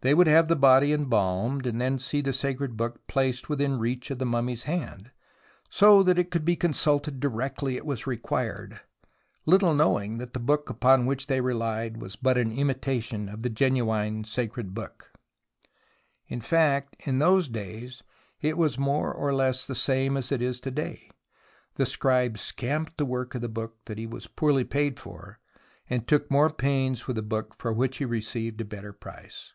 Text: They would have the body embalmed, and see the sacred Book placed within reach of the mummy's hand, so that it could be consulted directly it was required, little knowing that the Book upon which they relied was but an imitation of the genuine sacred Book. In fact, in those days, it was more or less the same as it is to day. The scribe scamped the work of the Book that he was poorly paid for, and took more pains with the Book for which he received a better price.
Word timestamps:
They 0.00 0.12
would 0.12 0.26
have 0.26 0.48
the 0.48 0.54
body 0.56 0.92
embalmed, 0.92 1.64
and 1.64 1.98
see 1.98 2.20
the 2.20 2.34
sacred 2.34 2.76
Book 2.76 3.06
placed 3.06 3.48
within 3.48 3.78
reach 3.78 4.10
of 4.10 4.18
the 4.18 4.26
mummy's 4.26 4.64
hand, 4.64 5.12
so 5.70 6.02
that 6.02 6.18
it 6.18 6.30
could 6.30 6.44
be 6.44 6.56
consulted 6.56 7.20
directly 7.20 7.78
it 7.78 7.86
was 7.86 8.06
required, 8.06 8.82
little 9.46 9.72
knowing 9.72 10.18
that 10.18 10.34
the 10.34 10.40
Book 10.40 10.68
upon 10.68 11.06
which 11.06 11.26
they 11.26 11.40
relied 11.40 12.02
was 12.02 12.16
but 12.16 12.36
an 12.36 12.52
imitation 12.52 13.30
of 13.30 13.40
the 13.42 13.48
genuine 13.48 14.24
sacred 14.24 14.74
Book. 14.74 15.10
In 16.28 16.42
fact, 16.42 16.96
in 17.06 17.18
those 17.18 17.48
days, 17.48 18.02
it 18.42 18.58
was 18.58 18.76
more 18.76 19.10
or 19.10 19.32
less 19.32 19.66
the 19.66 19.74
same 19.74 20.18
as 20.18 20.30
it 20.30 20.42
is 20.42 20.60
to 20.60 20.70
day. 20.70 21.10
The 21.76 21.86
scribe 21.86 22.36
scamped 22.36 22.98
the 22.98 23.06
work 23.06 23.34
of 23.34 23.40
the 23.40 23.48
Book 23.48 23.78
that 23.86 23.96
he 23.96 24.06
was 24.06 24.26
poorly 24.26 24.64
paid 24.64 25.00
for, 25.00 25.40
and 25.88 26.06
took 26.06 26.30
more 26.30 26.50
pains 26.50 27.06
with 27.06 27.16
the 27.16 27.22
Book 27.22 27.54
for 27.58 27.72
which 27.72 27.96
he 27.96 28.04
received 28.04 28.60
a 28.60 28.66
better 28.66 28.92
price. 28.92 29.54